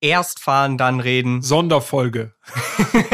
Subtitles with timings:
[0.00, 1.42] erst fahren, dann reden.
[1.42, 2.34] Sonderfolge.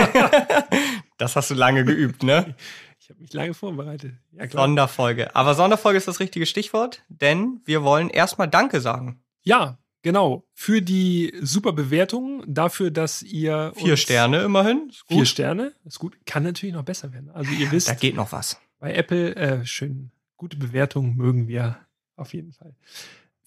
[1.19, 2.55] das hast du lange geübt, ne?
[2.98, 4.14] Ich habe mich lange vorbereitet.
[4.32, 4.51] Ja.
[4.51, 5.37] Sonderfolge.
[5.37, 9.22] Aber Sonderfolge ist das richtige Stichwort, denn wir wollen erstmal Danke sagen.
[9.43, 10.45] Ja, genau.
[10.54, 13.73] Für die super Bewertung, dafür, dass ihr.
[13.77, 14.91] Vier Sterne immerhin.
[15.07, 16.16] Vier Sterne, ist gut.
[16.27, 17.30] Kann natürlich noch besser werden.
[17.30, 17.87] Also ihr wisst.
[17.87, 18.61] Da geht noch was.
[18.80, 21.79] Bei Apple, äh, schön, gute Bewertungen mögen wir
[22.16, 22.75] auf jeden Fall.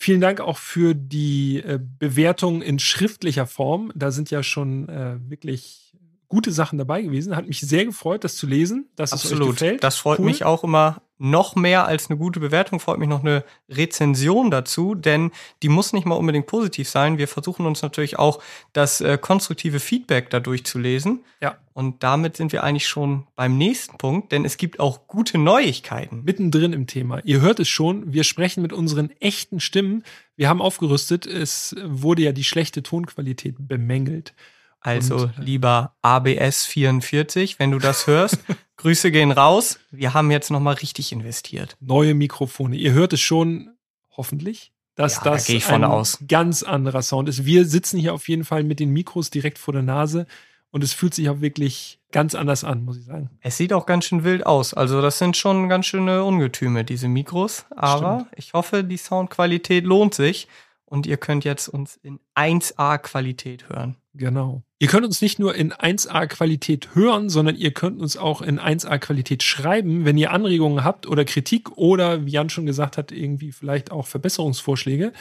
[0.01, 3.91] Vielen Dank auch für die äh, Bewertung in schriftlicher Form.
[3.95, 5.88] Da sind ja schon äh, wirklich
[6.29, 7.35] gute Sachen dabei gewesen.
[7.35, 9.41] Hat mich sehr gefreut, das zu lesen, dass Absolut.
[9.41, 9.83] es euch gefällt.
[9.83, 10.25] Das freut cool.
[10.25, 12.79] mich auch immer noch mehr als eine gute Bewertung.
[12.79, 17.17] Freut mich noch eine Rezension dazu, denn die muss nicht mal unbedingt positiv sein.
[17.17, 21.25] Wir versuchen uns natürlich auch das äh, konstruktive Feedback dadurch zu lesen.
[21.41, 21.57] Ja.
[21.73, 26.23] Und damit sind wir eigentlich schon beim nächsten Punkt, denn es gibt auch gute Neuigkeiten.
[26.23, 27.19] Mittendrin im Thema.
[27.25, 30.03] Ihr hört es schon, wir sprechen mit unseren echten Stimmen.
[30.35, 31.25] Wir haben aufgerüstet.
[31.25, 34.33] Es wurde ja die schlechte Tonqualität bemängelt.
[34.81, 38.39] Also und, äh, lieber ABS 44, wenn du das hörst,
[38.77, 39.79] Grüße gehen raus.
[39.91, 41.75] Wir haben jetzt nochmal richtig investiert.
[41.79, 42.75] Neue Mikrofone.
[42.75, 43.71] Ihr hört es schon,
[44.15, 46.19] hoffentlich, dass ja, das da ein aus.
[46.27, 47.45] ganz anderer Sound ist.
[47.45, 50.27] Wir sitzen hier auf jeden Fall mit den Mikros direkt vor der Nase
[50.71, 53.29] und es fühlt sich auch wirklich ganz anders an, muss ich sagen.
[53.41, 54.73] Es sieht auch ganz schön wild aus.
[54.73, 57.65] Also das sind schon ganz schöne Ungetüme, diese Mikros.
[57.75, 58.33] Aber Stimmt.
[58.37, 60.47] ich hoffe, die Soundqualität lohnt sich
[60.85, 63.95] und ihr könnt jetzt uns in 1A-Qualität hören.
[64.13, 64.63] Genau.
[64.79, 69.43] Ihr könnt uns nicht nur in 1A-Qualität hören, sondern ihr könnt uns auch in 1A-Qualität
[69.43, 73.91] schreiben, wenn ihr Anregungen habt oder Kritik oder, wie Jan schon gesagt hat, irgendwie vielleicht
[73.91, 75.13] auch Verbesserungsvorschläge.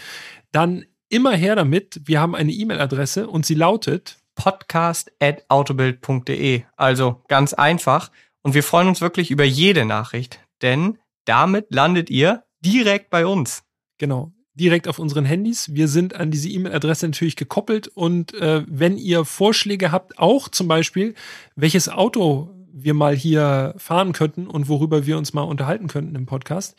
[0.52, 2.00] Dann immer her damit.
[2.04, 6.62] Wir haben eine E-Mail-Adresse und sie lautet podcast.autobild.de.
[6.76, 8.10] Also ganz einfach.
[8.42, 13.64] Und wir freuen uns wirklich über jede Nachricht, denn damit landet ihr direkt bei uns.
[13.98, 15.74] Genau direkt auf unseren Handys.
[15.74, 20.68] Wir sind an diese E-Mail-Adresse natürlich gekoppelt und äh, wenn ihr Vorschläge habt, auch zum
[20.68, 21.14] Beispiel,
[21.56, 26.26] welches Auto wir mal hier fahren könnten und worüber wir uns mal unterhalten könnten im
[26.26, 26.76] Podcast,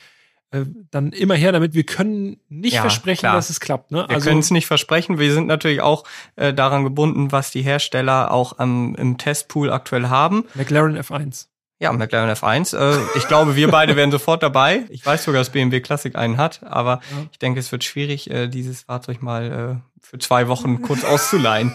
[0.51, 1.73] äh, dann immer her damit.
[1.73, 3.35] Wir können nicht ja, versprechen, klar.
[3.35, 3.91] dass es klappt.
[3.91, 4.05] Ne?
[4.07, 5.19] Wir also, können es nicht versprechen.
[5.19, 6.05] Wir sind natürlich auch
[6.35, 10.45] äh, daran gebunden, was die Hersteller auch am, im Testpool aktuell haben.
[10.55, 11.48] McLaren F1.
[11.81, 12.77] Ja, McLaren F1.
[12.77, 14.83] Äh, ich glaube, wir beide wären sofort dabei.
[14.89, 17.25] Ich weiß sogar, dass BMW Classic einen hat, aber ja.
[17.31, 21.73] ich denke, es wird schwierig, äh, dieses Fahrzeug mal äh, für zwei Wochen kurz auszuleihen.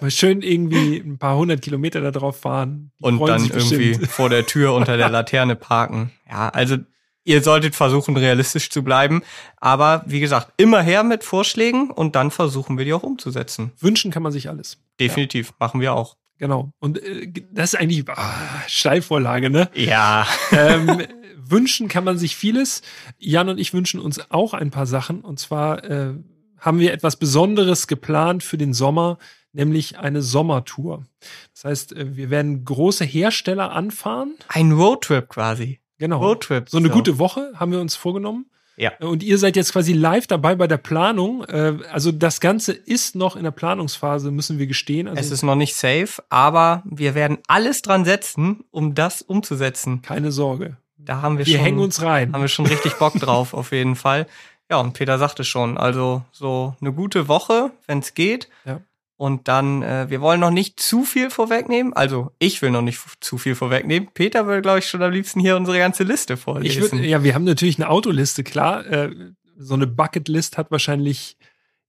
[0.00, 2.92] mal schön irgendwie ein paar hundert Kilometer da drauf fahren.
[3.00, 6.12] Die Und dann irgendwie vor der Tür unter der Laterne parken.
[6.28, 6.76] Ja, also
[7.24, 9.22] ihr solltet versuchen, realistisch zu bleiben.
[9.56, 13.72] Aber wie gesagt, immer her mit Vorschlägen und dann versuchen wir die auch umzusetzen.
[13.80, 14.78] Wünschen kann man sich alles.
[15.00, 15.54] Definitiv, ja.
[15.58, 16.16] machen wir auch.
[16.38, 16.72] Genau.
[16.78, 18.34] Und äh, das ist eigentlich ah,
[18.66, 19.68] Steilvorlage, ne?
[19.74, 20.26] Ja.
[20.52, 21.02] Ähm,
[21.50, 22.82] wünschen kann man sich vieles.
[23.18, 25.22] Jan und ich wünschen uns auch ein paar Sachen.
[25.22, 26.14] Und zwar äh,
[26.58, 29.18] haben wir etwas Besonderes geplant für den Sommer,
[29.52, 31.06] nämlich eine Sommertour.
[31.54, 34.36] Das heißt, äh, wir werden große Hersteller anfahren.
[34.48, 35.80] Ein Roadtrip quasi.
[35.98, 36.18] Genau.
[36.18, 36.68] Roadtrip.
[36.68, 36.94] So eine so.
[36.94, 38.46] gute Woche haben wir uns vorgenommen.
[38.78, 38.92] Ja.
[39.00, 41.44] Und ihr seid jetzt quasi live dabei bei der Planung.
[41.44, 45.08] Äh, also das Ganze ist noch in der Planungsphase, müssen wir gestehen.
[45.08, 50.00] Also es ist noch nicht safe, aber wir werden alles dran setzen, um das umzusetzen.
[50.02, 50.76] Keine Sorge.
[50.96, 51.64] Da haben wir, wir schon.
[51.64, 52.32] hängen uns rein.
[52.32, 54.26] Haben wir schon richtig Bock drauf, auf jeden Fall.
[54.70, 58.48] Ja, und Peter sagte schon, also so eine gute Woche, wenn es geht.
[58.64, 58.80] Ja.
[59.18, 61.92] Und dann, äh, wir wollen noch nicht zu viel vorwegnehmen.
[61.92, 64.10] Also ich will noch nicht zu viel vorwegnehmen.
[64.14, 66.84] Peter will, glaube ich, schon am liebsten hier unsere ganze Liste vorlesen.
[66.84, 68.86] Ich würd, ja, wir haben natürlich eine Autoliste, klar.
[68.86, 69.10] Äh,
[69.56, 71.36] so eine Bucketlist hat wahrscheinlich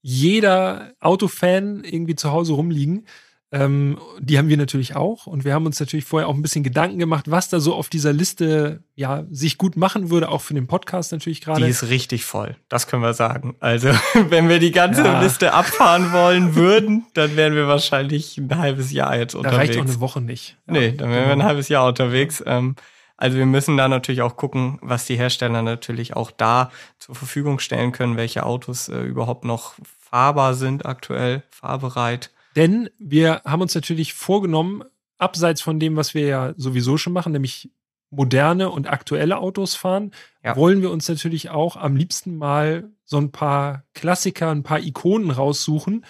[0.01, 3.06] jeder Autofan irgendwie zu Hause rumliegen.
[3.52, 5.26] Ähm, die haben wir natürlich auch.
[5.26, 7.90] Und wir haben uns natürlich vorher auch ein bisschen Gedanken gemacht, was da so auf
[7.90, 11.64] dieser Liste ja sich gut machen würde, auch für den Podcast natürlich gerade.
[11.64, 13.56] Die ist richtig voll, das können wir sagen.
[13.59, 13.90] Also,
[14.30, 15.22] wenn wir die ganze ja.
[15.22, 19.56] Liste abfahren wollen würden, dann wären wir wahrscheinlich ein halbes Jahr jetzt unterwegs.
[19.56, 20.58] Da reicht auch eine Woche nicht.
[20.68, 21.28] Ja, nee, dann wären genau.
[21.28, 22.44] wir ein halbes Jahr unterwegs.
[22.46, 22.76] Ähm,
[23.18, 27.59] also wir müssen da natürlich auch gucken, was die Hersteller natürlich auch da zur Verfügung
[27.59, 29.74] stellen können, welche Autos äh, überhaupt noch
[30.09, 32.32] fahrbar sind aktuell, fahrbereit.
[32.56, 34.84] Denn wir haben uns natürlich vorgenommen,
[35.18, 37.70] abseits von dem, was wir ja sowieso schon machen, nämlich
[38.09, 40.12] moderne und aktuelle Autos fahren,
[40.44, 40.56] ja.
[40.56, 45.32] wollen wir uns natürlich auch am liebsten mal so ein paar Klassiker, ein paar Ikonen
[45.32, 46.06] raussuchen,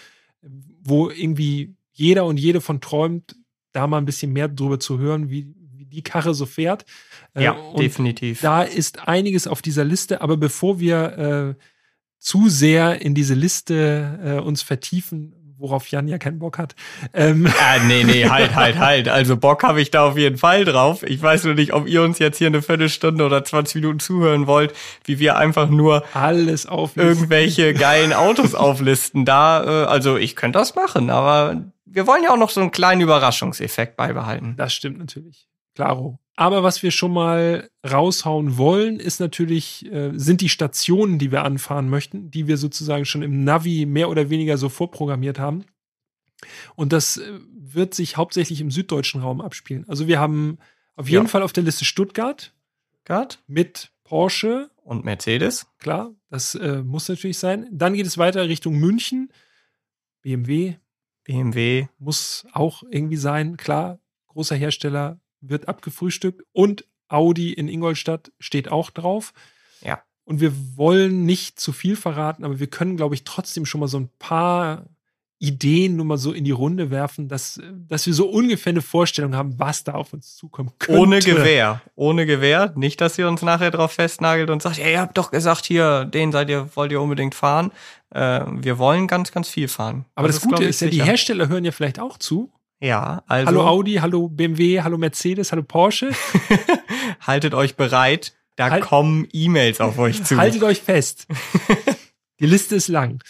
[0.81, 3.35] wo irgendwie jeder und jede von träumt,
[3.73, 6.85] da mal ein bisschen mehr drüber zu hören, wie, wie die Karre so fährt.
[7.33, 8.41] Äh, ja, und definitiv.
[8.41, 11.63] Da ist einiges auf dieser Liste, aber bevor wir äh,
[12.17, 16.75] zu sehr in diese Liste äh, uns vertiefen, worauf Jan ja keinen Bock hat.
[17.13, 17.47] Ähm.
[17.59, 19.09] Ah, nee, nee, halt, halt, halt.
[19.09, 21.03] Also Bock habe ich da auf jeden Fall drauf.
[21.03, 24.47] Ich weiß nur nicht, ob ihr uns jetzt hier eine Viertelstunde oder 20 Minuten zuhören
[24.47, 24.73] wollt,
[25.03, 27.13] wie wir einfach nur alles auflisten.
[27.13, 29.25] irgendwelche geilen Autos auflisten.
[29.25, 32.71] Da, äh, also ich könnte das machen, aber wir wollen ja auch noch so einen
[32.71, 34.55] kleinen Überraschungseffekt beibehalten.
[34.57, 35.47] Das stimmt natürlich.
[35.75, 36.19] Klaro.
[36.35, 41.43] Aber was wir schon mal raushauen wollen, ist natürlich, äh, sind die Stationen, die wir
[41.43, 45.65] anfahren möchten, die wir sozusagen schon im Navi mehr oder weniger so vorprogrammiert haben.
[46.75, 49.83] Und das äh, wird sich hauptsächlich im süddeutschen Raum abspielen.
[49.89, 50.59] Also wir haben
[50.95, 51.29] auf jeden ja.
[51.29, 52.53] Fall auf der Liste Stuttgart.
[52.91, 53.43] Stuttgart.
[53.47, 54.69] Mit Porsche.
[54.83, 55.67] Und Mercedes.
[55.77, 57.67] Klar, das äh, muss natürlich sein.
[57.71, 59.31] Dann geht es weiter Richtung München.
[60.21, 60.75] BMW.
[61.25, 61.87] BMW.
[61.99, 63.99] Muss auch irgendwie sein, klar.
[64.27, 69.33] Großer Hersteller wird abgefrühstückt und Audi in Ingolstadt steht auch drauf.
[69.81, 70.01] Ja.
[70.23, 73.87] Und wir wollen nicht zu viel verraten, aber wir können, glaube ich, trotzdem schon mal
[73.87, 74.85] so ein paar
[75.41, 79.35] Ideen nur mal so in die Runde werfen, dass, dass wir so ungefähr eine Vorstellung
[79.35, 81.01] haben, was da auf uns zukommen könnte.
[81.01, 81.81] Ohne Gewehr.
[81.95, 82.73] Ohne Gewehr.
[82.75, 86.03] Nicht, dass ihr uns nachher drauf festnagelt und sagt, ja, ihr habt doch gesagt, hier,
[86.03, 87.71] den seid ihr, wollt ihr unbedingt fahren.
[88.09, 90.05] Äh, wir wollen ganz, ganz viel fahren.
[90.15, 92.51] Aber das, das Gute ist ja, die Hersteller hören ja vielleicht auch zu.
[92.81, 93.47] Ja, also.
[93.47, 96.11] Hallo Audi, hallo BMW, hallo Mercedes, hallo Porsche.
[97.21, 100.37] Haltet euch bereit, da halt, kommen E-Mails auf euch zu.
[100.37, 101.27] Haltet euch fest.
[102.39, 103.21] Die Liste ist lang.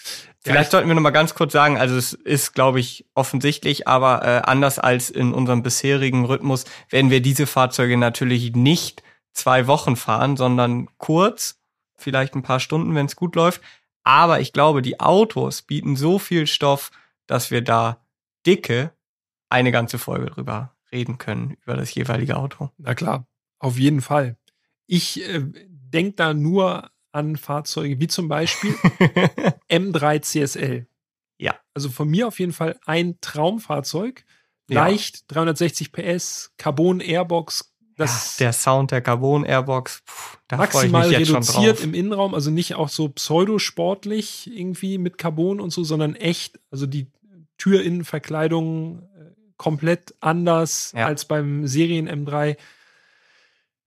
[0.41, 4.23] Vielleicht sollten wir noch mal ganz kurz sagen, also es ist, glaube ich, offensichtlich, aber
[4.23, 9.03] äh, anders als in unserem bisherigen Rhythmus werden wir diese Fahrzeuge natürlich nicht
[9.33, 11.59] zwei Wochen fahren, sondern kurz,
[11.97, 13.61] vielleicht ein paar Stunden, wenn es gut läuft.
[14.03, 16.91] Aber ich glaube, die Autos bieten so viel Stoff,
[17.25, 18.05] dass wir da
[18.45, 18.91] dicke
[19.49, 22.69] eine ganze Folge drüber reden können, über das jeweilige Auto.
[22.77, 23.27] Na klar,
[23.59, 24.37] auf jeden Fall.
[24.87, 28.71] Ich äh, denke da nur an Fahrzeuge wie zum Beispiel
[29.69, 30.87] M3 CSL.
[31.37, 31.55] Ja.
[31.73, 34.25] Also von mir auf jeden Fall ein Traumfahrzeug.
[34.67, 35.23] Leicht, ja.
[35.29, 37.73] 360 PS, Carbon Airbox.
[37.95, 42.75] Das ja, der Sound der Carbon Airbox, pff, da maximal reduziert im Innenraum, also nicht
[42.75, 47.07] auch so pseudosportlich irgendwie mit Carbon und so, sondern echt, also die
[47.57, 49.08] Türinnenverkleidung
[49.59, 51.05] komplett anders ja.
[51.05, 52.57] als beim Serien M3.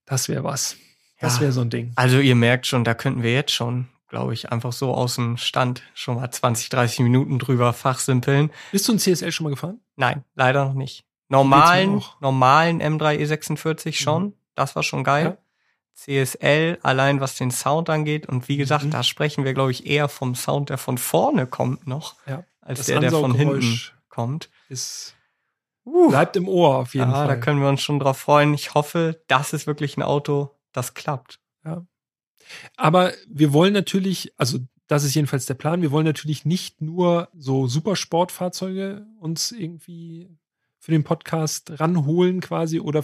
[0.05, 0.77] Das wäre was.
[1.19, 1.41] Das ja.
[1.41, 1.91] wäre so ein Ding.
[1.95, 5.35] Also ihr merkt schon, da könnten wir jetzt schon, glaube ich, einfach so aus dem
[5.35, 8.51] Stand schon mal 20, 30 Minuten drüber fachsimpeln.
[8.71, 9.81] Bist du ein CSL schon mal gefahren?
[9.95, 11.05] Nein, leider noch nicht.
[11.27, 14.23] Normalen, normalen M3 E46 schon.
[14.23, 14.33] Mhm.
[14.55, 15.25] Das war schon geil.
[15.25, 15.37] Ja.
[15.95, 18.27] CSL, allein was den Sound angeht.
[18.27, 18.91] Und wie gesagt, mhm.
[18.91, 22.43] da sprechen wir, glaube ich, eher vom Sound, der von vorne kommt noch, ja.
[22.61, 23.79] als das der, der von hinten
[24.09, 24.49] kommt.
[24.69, 25.15] Ist
[25.85, 27.27] Uh, Bleibt im Ohr auf jeden ja, Fall.
[27.27, 28.53] Da können wir uns schon drauf freuen.
[28.53, 31.39] Ich hoffe, das ist wirklich ein Auto, das klappt.
[31.65, 31.85] Ja.
[32.77, 37.29] Aber wir wollen natürlich, also das ist jedenfalls der Plan, wir wollen natürlich nicht nur
[37.33, 40.29] so Supersportfahrzeuge uns irgendwie
[40.79, 43.03] für den Podcast ranholen quasi oder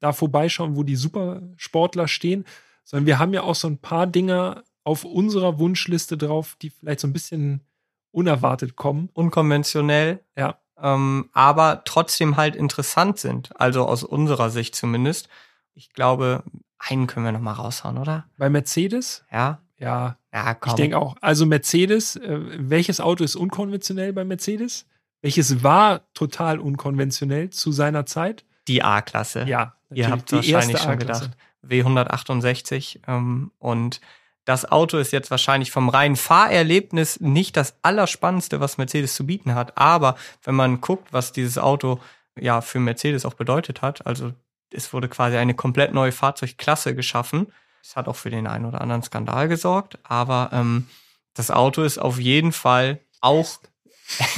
[0.00, 2.44] da vorbeischauen, wo die Supersportler stehen,
[2.84, 7.00] sondern wir haben ja auch so ein paar Dinger auf unserer Wunschliste drauf, die vielleicht
[7.00, 7.62] so ein bisschen
[8.10, 9.08] unerwartet kommen.
[9.14, 10.20] Unkonventionell.
[10.36, 13.58] Ja ähm, aber trotzdem halt interessant sind.
[13.60, 15.28] Also aus unserer Sicht zumindest.
[15.74, 16.42] Ich glaube,
[16.78, 18.26] einen können wir noch mal raushauen, oder?
[18.36, 19.24] Bei Mercedes?
[19.32, 19.60] Ja.
[19.78, 20.16] Ja.
[20.32, 20.70] Ja, komm.
[20.70, 21.16] Ich denke auch.
[21.20, 24.86] Also Mercedes, äh, welches Auto ist unkonventionell bei Mercedes?
[25.22, 28.44] Welches war total unkonventionell zu seiner Zeit?
[28.68, 29.44] Die A-Klasse.
[29.44, 29.74] Ja.
[29.90, 31.30] Ihr habt wahrscheinlich schon gedacht.
[31.66, 34.00] W168 ähm, und
[34.44, 39.54] das Auto ist jetzt wahrscheinlich vom reinen Fahrerlebnis nicht das Allerspannendste, was Mercedes zu bieten
[39.54, 39.78] hat.
[39.78, 41.98] Aber wenn man guckt, was dieses Auto
[42.38, 44.32] ja für Mercedes auch bedeutet hat, also
[44.70, 47.52] es wurde quasi eine komplett neue Fahrzeugklasse geschaffen.
[47.82, 50.88] Es hat auch für den einen oder anderen Skandal gesorgt, aber ähm,
[51.34, 53.58] das Auto ist auf jeden Fall auch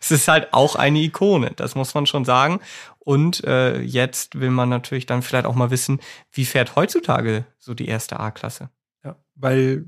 [0.00, 2.60] es ist halt auch eine Ikone, das muss man schon sagen.
[3.00, 6.00] Und äh, jetzt will man natürlich dann vielleicht auch mal wissen,
[6.32, 8.70] wie fährt heutzutage so die erste A-Klasse?
[9.06, 9.86] Ja, weil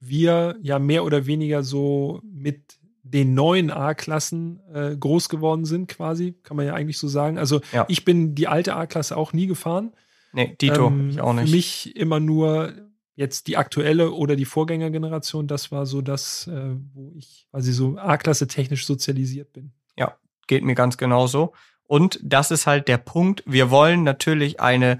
[0.00, 6.34] wir ja mehr oder weniger so mit den neuen A-Klassen äh, groß geworden sind, quasi,
[6.42, 7.38] kann man ja eigentlich so sagen.
[7.38, 7.84] Also ja.
[7.88, 9.92] ich bin die alte A-Klasse auch nie gefahren.
[10.32, 11.50] Nee, Dito, ähm, ich auch nicht.
[11.50, 12.72] Für mich immer nur
[13.14, 17.98] jetzt die aktuelle oder die Vorgängergeneration, das war so das, äh, wo ich quasi so
[17.98, 19.72] A-Klasse technisch sozialisiert bin.
[19.98, 20.16] Ja,
[20.46, 21.52] geht mir ganz genauso.
[21.86, 23.42] Und das ist halt der Punkt.
[23.46, 24.98] Wir wollen natürlich eine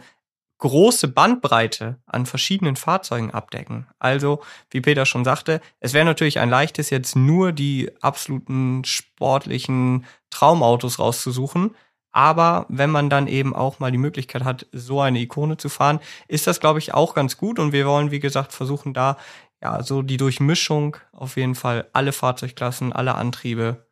[0.65, 3.87] große Bandbreite an verschiedenen Fahrzeugen abdecken.
[3.99, 4.41] Also,
[4.71, 10.99] wie Peter schon sagte, es wäre natürlich ein leichtes, jetzt nur die absoluten sportlichen Traumautos
[10.99, 11.77] rauszusuchen.
[12.13, 16.01] Aber wenn man dann eben auch mal die Möglichkeit hat, so eine Ikone zu fahren,
[16.29, 17.59] ist das, glaube ich, auch ganz gut.
[17.59, 19.19] Und wir wollen, wie gesagt, versuchen da
[19.63, 23.87] ja, so die Durchmischung auf jeden Fall alle Fahrzeugklassen, alle Antriebe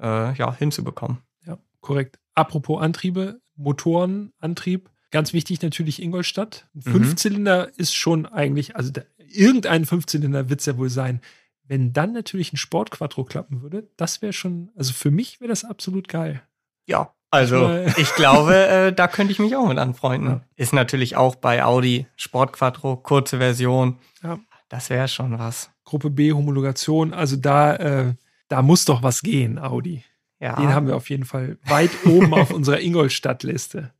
[0.00, 1.18] äh, ja, hinzubekommen.
[1.44, 2.20] Ja, korrekt.
[2.34, 6.66] Apropos Antriebe, Motorenantrieb, ganz wichtig natürlich Ingolstadt.
[6.74, 6.90] Ein mhm.
[6.92, 11.20] Fünfzylinder ist schon eigentlich, also da, irgendein Fünfzylinder wird es ja wohl sein.
[11.64, 15.64] Wenn dann natürlich ein Sportquattro klappen würde, das wäre schon, also für mich wäre das
[15.64, 16.42] absolut geil.
[16.86, 20.28] Ja, also ich glaube, äh, da könnte ich mich auch mit anfreunden.
[20.28, 20.40] Ja.
[20.56, 23.98] Ist natürlich auch bei Audi Sportquattro, kurze Version.
[24.22, 24.40] Ja.
[24.68, 25.70] Das wäre schon was.
[25.84, 28.14] Gruppe B Homologation, also da, äh,
[28.48, 30.02] da muss doch was gehen, Audi.
[30.40, 30.56] Ja.
[30.56, 33.92] Den haben wir auf jeden Fall weit oben auf unserer Ingolstadt-Liste.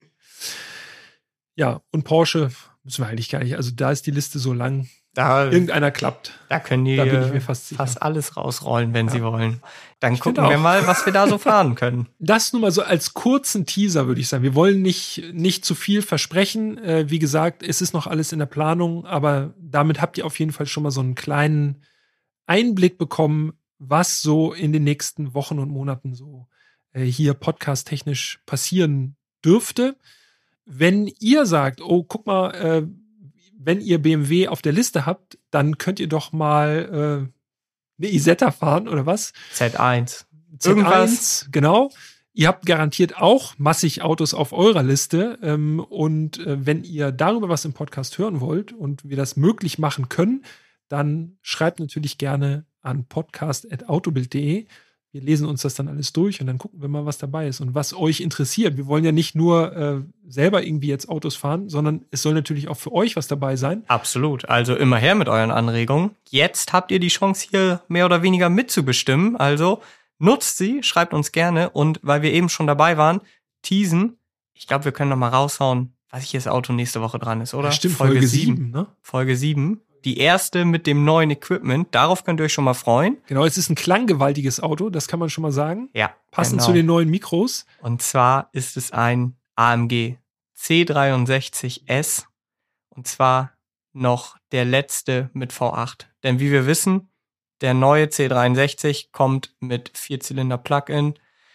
[1.54, 2.50] Ja, und Porsche
[2.84, 3.56] müssen wir eigentlich gar nicht.
[3.56, 4.88] Also da ist die Liste so lang.
[5.14, 6.40] Da, Irgendeiner klappt.
[6.48, 9.12] Da können die da fast, fast, alles rausrollen, wenn ja.
[9.12, 9.62] sie wollen.
[10.00, 12.08] Dann ich gucken wir mal, was wir da so fahren können.
[12.18, 14.42] Das nur mal so als kurzen Teaser, würde ich sagen.
[14.42, 16.78] Wir wollen nicht, nicht zu viel versprechen.
[16.78, 20.38] Äh, wie gesagt, es ist noch alles in der Planung, aber damit habt ihr auf
[20.38, 21.82] jeden Fall schon mal so einen kleinen
[22.46, 26.46] Einblick bekommen, was so in den nächsten Wochen und Monaten so
[26.92, 29.96] äh, hier podcast-technisch passieren dürfte.
[30.64, 32.86] Wenn ihr sagt, oh, guck mal, äh,
[33.58, 37.30] wenn ihr BMW auf der Liste habt, dann könnt ihr doch mal
[37.98, 39.32] äh, eine Isetta fahren oder was?
[39.54, 40.24] Z1.
[40.58, 41.48] Z1, Irgendwas.
[41.50, 41.90] genau.
[42.34, 45.38] Ihr habt garantiert auch massig Autos auf eurer Liste.
[45.42, 49.78] Ähm, und äh, wenn ihr darüber was im Podcast hören wollt und wir das möglich
[49.78, 50.44] machen können,
[50.88, 54.66] dann schreibt natürlich gerne an podcast.autobild.de.
[55.12, 57.60] Wir lesen uns das dann alles durch und dann gucken wir mal, was dabei ist
[57.60, 58.78] und was euch interessiert.
[58.78, 62.68] Wir wollen ja nicht nur äh, selber irgendwie jetzt Autos fahren, sondern es soll natürlich
[62.68, 63.84] auch für euch was dabei sein.
[63.88, 64.48] Absolut.
[64.48, 66.12] Also immer her mit euren Anregungen.
[66.30, 69.36] Jetzt habt ihr die Chance, hier mehr oder weniger mitzubestimmen.
[69.36, 69.82] Also
[70.18, 73.20] nutzt sie, schreibt uns gerne und weil wir eben schon dabei waren,
[73.60, 74.16] teasen.
[74.54, 77.52] Ich glaube, wir können noch mal raushauen, was hier das Auto nächste Woche dran ist,
[77.52, 77.68] oder?
[77.68, 78.86] Ja, stimmt, Folge, Folge 7, ne?
[79.02, 81.94] Folge 7 die erste mit dem neuen Equipment.
[81.94, 83.18] Darauf könnt ihr euch schon mal freuen.
[83.26, 85.88] Genau, es ist ein klanggewaltiges Auto, das kann man schon mal sagen.
[85.94, 86.14] Ja.
[86.30, 86.66] Passend genau.
[86.66, 87.66] zu den neuen Mikros.
[87.80, 90.16] Und zwar ist es ein AMG
[90.58, 92.24] C63S.
[92.90, 93.52] Und zwar
[93.92, 96.06] noch der letzte mit V8.
[96.22, 97.10] Denn wie wir wissen,
[97.60, 101.14] der neue C63 kommt mit Vierzylinder Plug-in.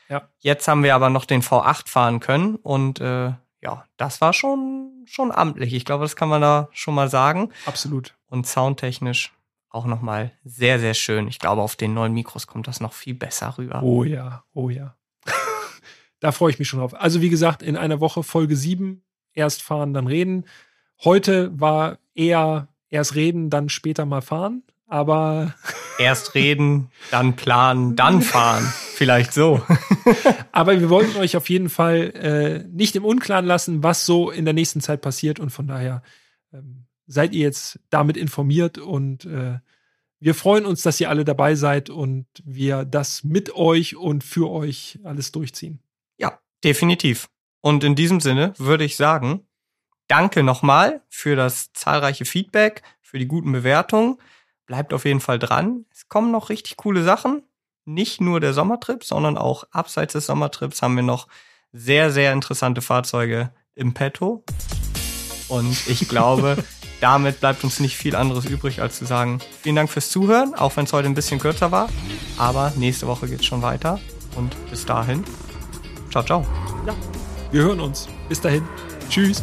[0.10, 0.30] Ja.
[0.40, 5.04] Jetzt haben wir aber noch den V8 fahren können und äh, ja, das war schon,
[5.06, 5.74] schon amtlich.
[5.74, 7.52] Ich glaube, das kann man da schon mal sagen.
[7.66, 8.17] Absolut.
[8.28, 9.34] Und soundtechnisch
[9.70, 11.28] auch nochmal sehr, sehr schön.
[11.28, 13.82] Ich glaube, auf den neuen Mikros kommt das noch viel besser rüber.
[13.84, 14.96] Oh ja, oh ja.
[16.20, 16.94] da freue ich mich schon drauf.
[16.94, 19.04] Also, wie gesagt, in einer Woche Folge 7.
[19.34, 20.46] Erst fahren, dann reden.
[21.04, 25.54] Heute war eher erst reden, dann später mal fahren aber.
[26.00, 28.64] Erst reden, dann planen, dann fahren.
[28.94, 29.62] Vielleicht so.
[30.52, 34.46] aber wir wollten euch auf jeden Fall äh, nicht im Unklaren lassen, was so in
[34.46, 35.40] der nächsten Zeit passiert.
[35.40, 36.04] Und von daher
[36.54, 39.60] ähm, seid ihr jetzt damit informiert und äh,
[40.20, 44.50] wir freuen uns, dass ihr alle dabei seid und wir das mit euch und für
[44.50, 45.80] euch alles durchziehen.
[46.18, 47.30] Ja, definitiv.
[47.62, 49.46] Und in diesem Sinne würde ich sagen,
[50.08, 54.18] danke nochmal für das zahlreiche Feedback, für die guten Bewertungen
[54.68, 55.86] bleibt auf jeden Fall dran.
[55.92, 57.44] Es kommen noch richtig coole Sachen.
[57.86, 61.28] Nicht nur der Sommertrip, sondern auch abseits des Sommertrips haben wir noch
[61.72, 64.44] sehr, sehr interessante Fahrzeuge im Petto.
[65.48, 66.58] Und ich glaube,
[67.00, 70.76] damit bleibt uns nicht viel anderes übrig, als zu sagen, vielen Dank fürs Zuhören, auch
[70.78, 71.90] wenn es heute ein bisschen kürzer war.
[72.38, 74.00] Aber nächste Woche geht es schon weiter.
[74.36, 75.24] Und bis dahin,
[76.12, 76.46] ciao, ciao.
[76.86, 76.96] Ja,
[77.52, 78.08] wir hören uns.
[78.30, 78.64] Bis dahin.
[79.10, 79.42] Tschüss.